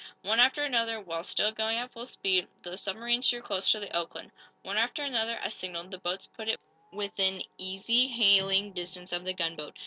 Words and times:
One 0.23 0.39
after 0.39 0.63
another, 0.63 0.99
while 0.99 1.21
still 1.23 1.51
going 1.51 1.77
at 1.77 1.91
full 1.91 2.07
speed, 2.07 2.47
the 2.63 2.75
submarines 2.75 3.29
drew 3.29 3.39
close 3.39 3.69
to 3.69 3.79
the 3.79 3.95
"Oakland." 3.95 4.31
One 4.63 4.77
after 4.79 5.03
another, 5.03 5.37
as 5.43 5.53
signaled, 5.53 5.91
the 5.91 5.99
boats 5.99 6.25
put 6.25 6.49
in 6.49 6.57
within 6.91 7.43
easy 7.59 8.07
hailing 8.07 8.73
distance 8.73 9.11
of 9.13 9.25
the 9.25 9.33
gunboat. 9.35 9.77